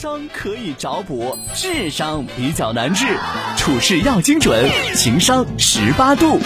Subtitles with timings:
[0.00, 3.04] 商可以找补，智商比较难治，
[3.58, 4.64] 处事要精准，
[4.96, 6.38] 情商十八度。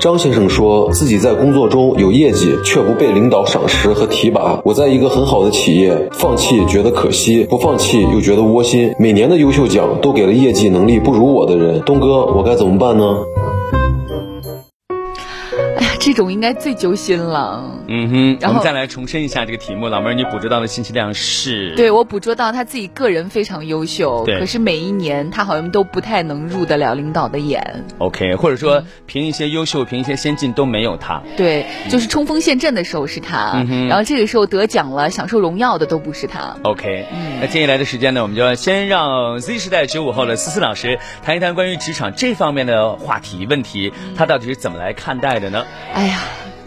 [0.00, 4.60] 张先生说自己在工作中有业绩，却不被领导赏识和提拔。
[4.64, 8.94] 我在一个很好的企业，放弃觉得可惜，不放弃又觉得窝心。
[9.00, 11.82] 每年的优秀奖都给了业绩能力不如我的人。
[11.82, 13.16] 东哥，我该怎么办呢？
[16.00, 17.62] 这种应该最揪心了。
[17.86, 18.08] 嗯
[18.40, 21.74] 哼，我们再来重申一下这个题目，老妹儿，你捕捉到的信息量是？
[21.76, 27.84] 对我捕捉到他自己个人非常优秀，对，可是每一年他好像都不太能入得了领导的眼。
[27.98, 31.22] OK，或者说凭一些优秀、凭一些先进都没有他。
[31.36, 36.56] 对，就是冲锋陷阵的时候是他，然后这个时候得奖了、享受荣耀的都不是他。
[36.62, 37.04] OK，
[37.42, 45.66] 那接下来的时间呢，我们就要先让 Z 时代九五后的思思老师谈一谈关于职场这方面的话题问题，他到底是怎么来看待的呢？
[45.94, 46.20] 哎呀。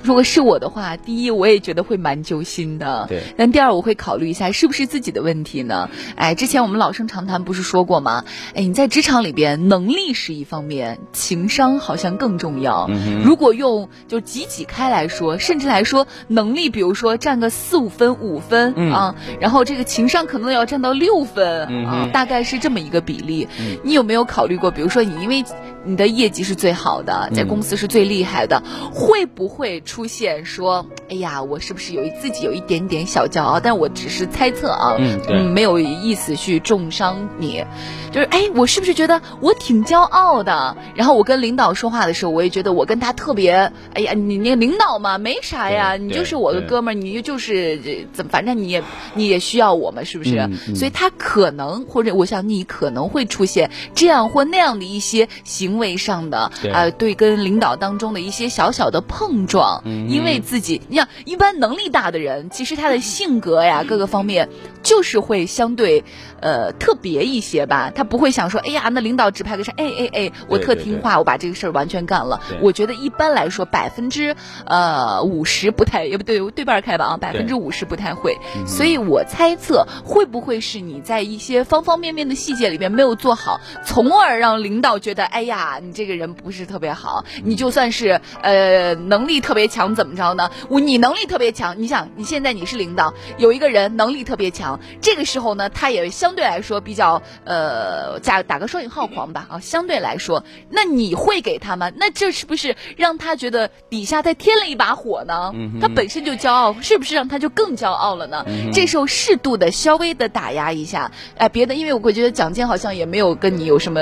[0.05, 3.05] 如果是我的话，第一我也觉得会蛮揪心的。
[3.07, 3.23] 对。
[3.37, 5.89] 但第二我会考虑一下是不是自己的问题呢？
[6.17, 8.25] 哎，之前我们老生常谈不是说过吗？
[8.53, 12.87] 哎，你在职场里边，能力是一方面，情商好像更重要。
[12.89, 23.47] 嗯如果用就挤挤开来说，甚至来说，能力比如说占个四五分、五分啊，然后这个情商可能要占到六分啊，大概是这么一个比例。
[23.83, 24.69] 你有没有考虑过？
[24.69, 25.45] 比如说你因为
[25.85, 28.61] 你的业绩是最好的，在公司是最厉害的，
[28.93, 29.73] 会不会？
[29.85, 33.59] 出现说，哎呀，我是不是有自己有一点点小骄傲？
[33.59, 34.95] 但我只是猜测啊，
[35.29, 37.63] 嗯，没有意思去重伤你。
[38.11, 40.77] 就是，哎，我是不是觉得我挺骄傲的？
[40.95, 48.83] 然后我跟领导说话的时候，我也觉得我跟他特别，哎呀，你那个领导嘛，没啥呀，你就是我的哥们儿，你就是怎么，反正你也
[49.15, 50.49] 你也需要我嘛，是不是？
[50.75, 59.83] 所以他可能或者我想你可能会出现这样或那样的一些行为上的啊，对，跟领导当中的一些小小的碰撞。
[60.07, 64.49] 因为自己，你想，一般能力大的人，其实他的性格呀，各个方面
[64.81, 66.03] 就是会相对，
[66.41, 67.91] 呃，特别一些吧。
[67.93, 72.41] 他不会想说，哎呀，那领导指派个事，哎哎哎，我特听话，我把这个事儿完全干了。
[72.61, 74.35] 我觉得一般来说，百分之
[74.65, 78.37] 呃五十不太，也不对，对半开吧啊，百分之五十不太会。
[78.67, 87.25] 所以我猜测，会不会是你在一些方方面面的细节里面没有做好，从而让领导觉得，哎呀，你这个人不是特别好。
[87.43, 89.63] 你就算是呃能力特别。
[89.73, 90.51] 强怎么着呢？
[90.69, 101.91] 我你能力特别强，你想你现在你是领导，有一个人能力特别强，这个时候呢，他也相对来说比较呃，加打个双引号狂吧啊，相对来说，那你会给他吗？
[101.95, 105.53] 那这是不是让他觉得底下再添了一把火呢？
[105.81, 108.45] 他本身就骄傲，是不是让他就更骄傲了呢？
[108.73, 114.01] 这时候适度的稍微的打压一下，哎，别的，因为我会觉得蒋坚好像也没有跟你有什么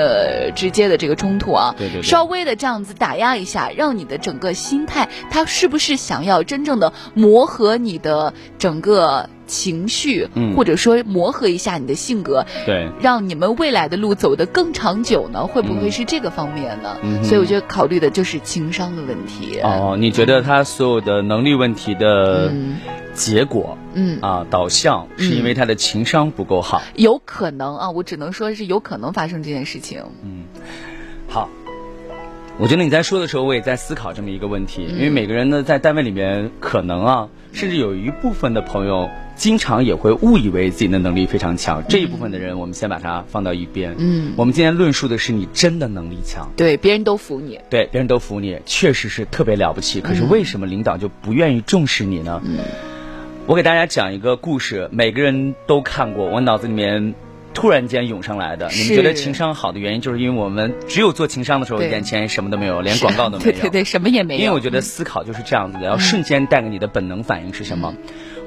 [0.54, 5.46] 直接的这个冲突啊，对对，稍微的这样子打压一下，让你的整个心态他。
[5.52, 10.26] 是不是想要真正的磨合你的整个情绪，
[10.56, 15.46] 或者说磨合一下你的性格，对，让你们未来的路走得更长久呢？
[15.46, 16.96] 会不会是这个方面呢？
[17.22, 19.60] 所以我觉得考虑的就是情商的问题。
[19.60, 22.50] 哦，你觉得他所有的能力问题的
[23.12, 26.80] 结果，嗯啊，导向是因为他的情商不够好？
[26.94, 30.02] 有可能啊，我只能说是有可能发生这件事情。
[30.24, 30.44] 嗯，
[31.32, 31.48] 好。
[32.58, 41.82] 我觉得你在说的时候，我也在思考这么一个问题，因为每个人呢，在单位里面可能啊，甚至有一部分的朋友，经常也会误以为自己的能力非常强。
[41.88, 43.94] 这一部分的人，我们先把它放到一边。
[43.96, 50.02] 嗯，我们今天论述的是你真的能力强，对，别人都服你，对，别人都服你，确实是特别了不起。
[50.02, 52.42] 可是为什么领导就不愿意重视你呢？
[52.44, 52.58] 嗯，
[53.46, 57.14] 我给大家讲一个故事，每个人都看过，我脑子里面。
[57.54, 63.52] 突然间涌上来的，你们觉得情商好的原因，就是因为我们只有做情商的时候，眼前什么都没有，连广告都没有。
[63.52, 64.40] 对对对，什么也没有。
[64.40, 67.94] 因为我觉得思考就是这样子的，要瞬间带给你的本能反应是什么？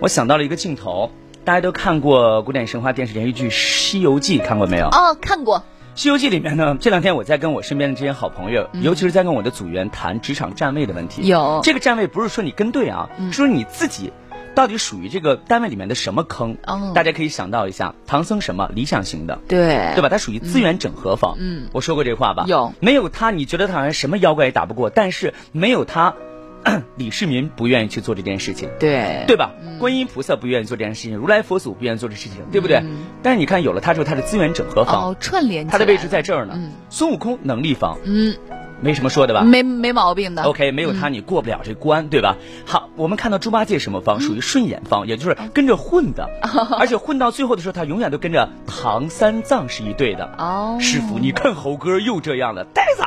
[0.02, 1.12] 我想到了一个镜头，
[1.44, 4.88] 大家都看过古典神话电视连续剧《西游记》，看过没有？
[4.88, 5.60] 哦，看过。
[5.96, 11.26] 《西游记》里面呢，这两天我在跟我身边的这些好朋友，尤其是在跟我的组员谈职场站位的问题。
[11.26, 14.12] 有这个站位不是说你跟对啊，是说你自己。
[14.56, 16.58] 到底属于这个单位里面的什么坑？
[16.94, 20.10] 大家可以想到一下，唐僧什么理想型的，对对吧？
[20.10, 21.36] 他属于资源整合方。
[21.38, 22.46] 嗯，我说过这话吧？
[22.48, 24.90] 有，没有他，你觉得他好像什么妖怪也打不过？
[24.90, 26.16] 但是没有他，
[26.96, 29.52] 李世民不愿意去做这件事情，对对吧？
[29.80, 32.82] 观音菩萨不愿意做这件事情，如来佛祖不愿意做这事情，对不对？
[33.22, 36.58] 但是你看，有了他之后，他的资源整合方串联，他的位置在这儿呢。
[36.90, 38.36] 孙悟空能力方，嗯。
[38.82, 39.42] 没什么说的吧？
[39.42, 40.44] 没没毛病的。
[40.44, 42.38] OK，没有他你过不了这关，对吧？
[42.66, 46.30] 好，我们看到猪八戒什么方，属于顺眼方，也就是跟着混的，
[46.80, 50.36] 而且混到最后的时候，他永远都跟着唐三藏是一对的。
[50.38, 53.04] 哦，师傅，你看猴哥又这样了，呆子，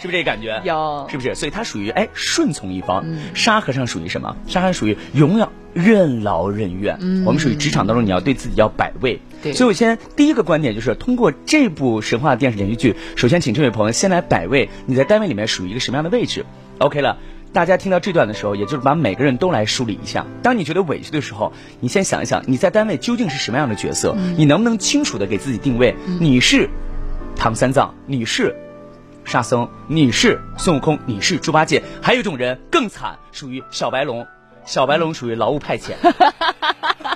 [0.00, 0.60] 是不是这感觉？
[0.64, 1.34] 有，是不是？
[1.34, 3.04] 所以他属于哎顺从一方。
[3.34, 4.36] 沙和尚属于什么？
[4.46, 6.98] 沙和尚属于永远任劳任怨。
[7.00, 9.20] 嗯，我们属于职场当中，你要对自己要摆位。
[9.42, 16.44] 对，所以我先第一个观点就是通过这部神话电视连续剧，首先请这位朋友先来摆位，你在单位里面属于一个什么样的位置
[16.78, 17.18] ？OK 了。
[17.52, 20.24] 大家听到这段的时候，也就是把每个人都来梳理一下。
[20.42, 24.16] 当你觉得委屈的时候，你先想一想，你在单位究竟是什么样的角色？
[24.38, 25.94] 你能不能清楚的给自己定位？
[26.18, 26.70] 你是
[27.36, 28.56] 唐三藏，你是
[29.26, 34.26] 沙僧，你是孙悟空，你是猪八戒，还有一种人更惨，属于小白龙。
[34.64, 35.92] 小白龙属于劳务派遣，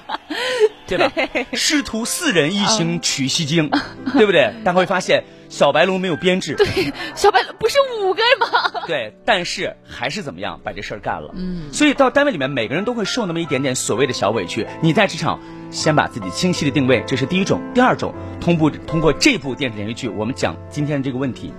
[0.86, 1.10] 对吧？
[1.52, 3.70] 师徒四人一行取西经，
[4.12, 4.52] 对不对？
[4.64, 5.24] 但会发现。
[5.48, 8.82] 小白龙没有编制，对，小白龙不是五个吗？
[8.88, 11.30] 对，但是还是怎么样把这事儿干了。
[11.36, 14.66] 嗯，所以到单位里面，每个人都会受那么一点点所谓的小委屈。
[14.82, 15.38] 你在职场
[15.70, 17.62] 先把自己清晰的定位，这是第一种。
[17.72, 21.52] 第二种，通过通过这部电视连续剧，我们讲今天的这个问题。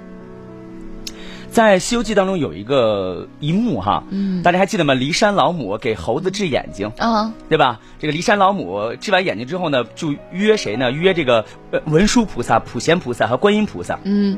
[1.58, 4.94] 在《西游记》当中有一个一幕哈，嗯，大家还记得吗？
[4.94, 7.80] 骊山老母给猴子治眼睛，啊，对吧？
[7.98, 10.92] 这个骊山老母治完眼睛之后呢，就约谁呢？
[10.92, 11.44] 约这个
[11.86, 14.38] 文殊菩萨、普贤菩萨和观音菩萨，嗯。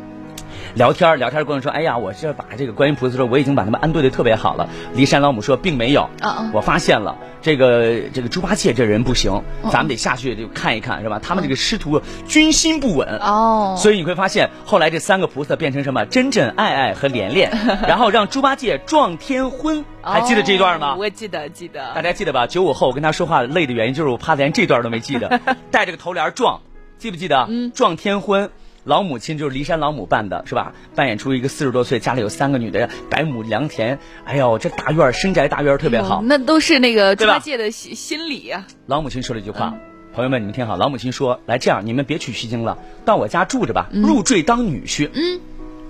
[0.75, 4.69] 聊天聊天过程说，哎呀，我这把这个观音菩萨说，我已经把他们安顿的特别好了。
[4.95, 6.09] 骊山老母说，并没有，
[6.53, 9.41] 我发现了这个这个猪八戒这人不行，
[9.71, 11.19] 咱们得下去就看一看，是吧？
[11.23, 16.05] 他们这个师徒军心不稳哦，所以你会发现后来这三个菩萨变成什么？
[16.05, 17.51] 真真、爱爱和连连，
[17.87, 20.95] 然后让猪八戒撞天婚，还记得这段吗？
[20.97, 21.93] 我记得，记得。
[21.93, 22.45] 大家记得吧？
[22.47, 25.39] 九五后我跟他说话累的原因就是我怕连这段都没记得，
[25.71, 26.61] 带着个头帘撞，
[26.97, 27.45] 记不记得？
[27.49, 28.49] 嗯，撞天婚。
[28.89, 30.73] 老母亲就是骊山老母扮的，是吧？
[30.95, 36.23] 扮演出一个四十多岁，家里有三个女的，百亩良田，哎呦，这大院深宅大院特别好。
[36.23, 38.65] 那都是那个猪八戒的心心理呀。
[38.87, 39.75] 老母亲说了一句话，
[40.15, 45.39] 朋友们你们听好，老母亲说：“来这样，你们别取西经了，到我家住着吧，入赘当女婿。”嗯，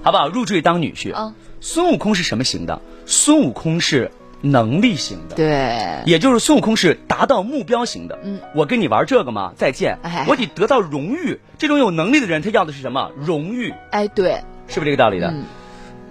[0.03, 0.27] 好不好？
[0.27, 1.15] 入赘当女婿。
[1.15, 2.81] 啊，孙悟空是什么型的？
[3.05, 4.11] 孙悟空是。
[4.41, 8.17] 能力型的，对，也就是孙悟空是达到目标型的。
[8.23, 9.53] 嗯，我跟你玩这个吗？
[9.57, 11.39] 再见，哎我得得到荣誉。
[11.57, 13.11] 这种有能力的人，他要的是什么？
[13.17, 13.73] 荣誉。
[13.91, 15.33] 哎，对，是不是这个道理的？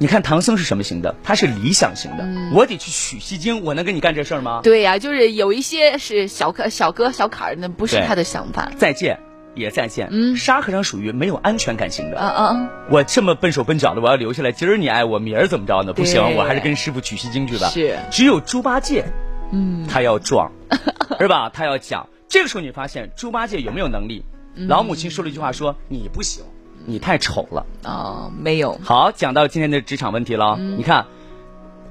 [0.00, 1.14] 你看唐僧是什么型的？
[1.24, 2.28] 他是理想型的。
[2.54, 4.60] 我得去取西经，我能跟你干这事儿吗？
[4.62, 8.70] 对呀，就是有一些是小哥、小哥、小坎儿，那不是他的想法。
[8.76, 9.18] 再见。
[9.58, 10.08] 也在线。
[10.10, 12.18] 嗯，沙和尚属于没有安全感型的。
[12.18, 12.70] 啊啊！
[12.88, 14.52] 我这么笨手笨脚的，我要留下来。
[14.52, 15.92] 今儿你爱我，明儿怎么着呢？
[15.92, 17.68] 不行，我还是跟师傅取西经去吧。
[17.68, 17.98] 是。
[18.10, 19.04] 只有猪八戒，
[19.52, 20.50] 嗯，他要壮，
[21.18, 21.50] 是吧？
[21.50, 22.08] 他要讲。
[22.28, 24.24] 这个时候你发现猪八戒有没有能力？
[24.66, 26.44] 老母亲说了一句话，说你不行，
[26.84, 27.64] 你太丑了。
[27.84, 28.78] 哦，没有。
[28.84, 30.58] 好，讲到今天的职场问题了。
[30.58, 31.06] 你看，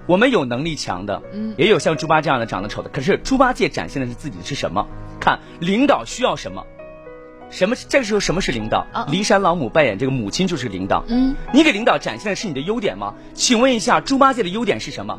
[0.06, 2.90] 我们有能力强的，嗯，也有像猪八这样的长得丑的。
[2.90, 4.86] 可是猪八戒展现的是自己的是什么？
[5.20, 6.64] 看领导需要什么。
[7.50, 7.76] 什么？
[7.76, 8.86] 这个时候什么是领导？
[9.10, 11.04] 骊山老母扮演这个母亲就是领导。
[11.08, 13.14] 嗯，你给领导展现的是你的优点吗？
[13.34, 15.18] 请问一下，猪八戒的优点是什么？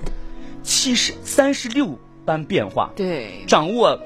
[0.62, 2.90] 七十三十六般变化。
[2.94, 4.00] 对，掌握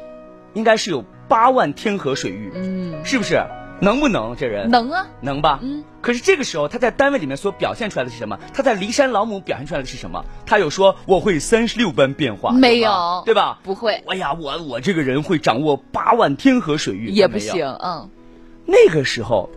[0.54, 2.50] 应该是有八万天河水域。
[2.54, 3.44] 嗯，是不是？
[3.80, 4.70] 能不能这人？
[4.70, 5.58] 能啊，能吧？
[5.62, 5.84] 嗯。
[6.00, 8.38] 可是这个时候他在单位里面所表现出来的是什么？
[8.52, 10.24] 他在骊山老母表现出来的是什么？
[10.46, 12.52] 他有说我会三十六般变化？
[12.52, 13.58] 没有，对吧？
[13.62, 14.02] 不会。
[14.08, 17.08] 哎呀，我我这个人会掌握八万天河水域。
[17.08, 18.08] 也不行，嗯。
[18.66, 19.50] 那个时候，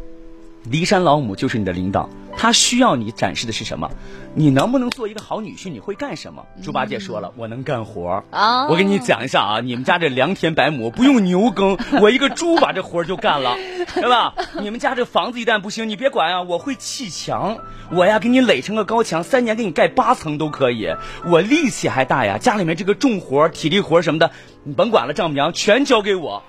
[0.69, 3.89] 骊山老母就是你的领导，他需要你展示的是什么？
[4.33, 5.69] 你能不能做一个好女婿？
[5.69, 6.45] 你会干什么？
[6.61, 8.67] 猪八戒说了，我能干活啊！
[8.67, 13.55] 我给你讲一下啊，你们家这良田百亩不用牛耕， 我一个猪把这活就干了，
[13.95, 14.33] 对吧？
[14.59, 17.57] 你们家这房子一旦不行，你别管啊，我会砌墙，
[17.91, 20.93] 我呀给你垒成个高墙，三年给你盖八层都可以。
[21.25, 24.31] 我力气还大呀，家里面这个重活、体力活什么的，
[24.63, 26.43] 你甭管了，丈母娘全交给我。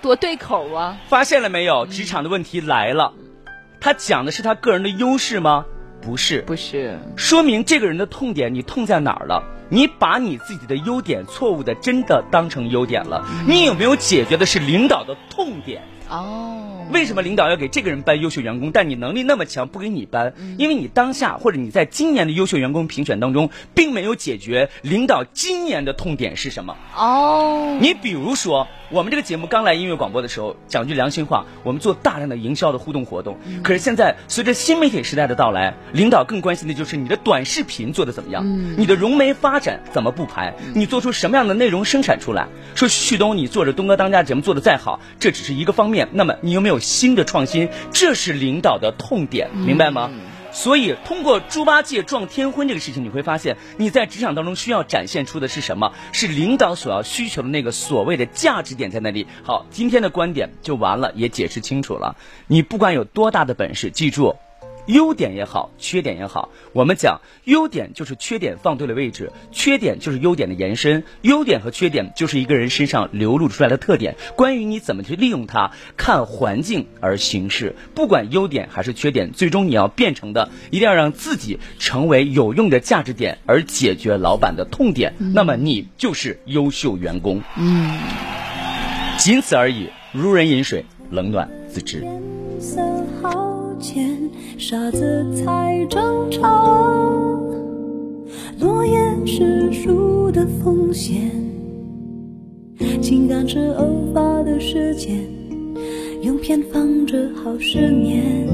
[0.00, 0.98] 多对口啊！
[1.08, 1.86] 发现了没有？
[1.86, 3.12] 职场的问题来了，
[3.82, 5.66] 他讲的是他个人的优势吗？
[6.00, 6.96] 不是，不是。
[7.16, 9.42] 说明这个人的痛点，你痛在哪儿了？
[9.70, 13.26] 你把你自己的优点错误的真的当成优点了？
[13.48, 15.82] 你有没有解决的是领导的痛点？
[16.08, 20.32] 哦，为什么领导要给这个人颁优秀员工，但你能力那么强不给你颁？
[20.58, 26.76] 因为你当下或者你在今年的优秀员工评选当中，并没有解决领导今年的痛点是什么？
[26.96, 28.68] 哦，你比如说。
[28.92, 33.38] 我们这个节目刚来音乐广播的时候，讲句良心话，我们做大量的营销的互动活动。
[33.64, 38.44] 可是现在随着新媒体时代的到来，领导更关心的就是你的短视频做的怎么样，
[38.76, 42.46] 你的融媒发展怎么布排，你做出什么样的内容生产出来。
[42.74, 46.08] 说旭东，你做着东哥当家节目做的再好，这只是一个方面。
[46.12, 47.70] 那么你有没有新的创新？
[47.92, 50.10] 这是领导的痛点，明白吗？
[50.52, 55.92] 所以，通过猪八戒撞天婚这个事情，你会发现你在职场当中需要展现出的是什么？
[56.12, 59.26] 是领导所要需求的那个所谓的价值点在那里。
[59.42, 62.16] 好，今天的观点就完了，也解释清楚了。
[62.46, 64.36] 你不管有多大的本事，记住，
[64.86, 71.04] 优点也好，缺点也好，我们讲优点就是缺点放对了位置，缺点就是优点的延伸。
[71.22, 74.16] 优点和缺点就是一个人身上流露出来的特点。
[74.36, 77.76] 关于你怎么去利用它，看环境而行事。
[77.94, 85.14] 不管优点还是缺点，最终你要变成的，一定要让自己成为有用的价值点，而解决老板的痛点。
[85.18, 87.42] 那么你就是优秀员工。
[87.56, 87.98] 嗯，
[89.18, 89.88] 仅此而已。
[90.12, 92.04] 如人饮水，冷暖自知。
[94.58, 96.48] 傻子才争吵，
[98.60, 98.96] 落叶
[99.26, 101.32] 是树的风险，
[103.00, 103.84] 情感是偶
[104.14, 105.18] 发的事件，
[106.22, 108.46] 用偏方治好失眠。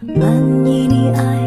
[0.00, 0.34] 满
[0.66, 1.41] 意你爱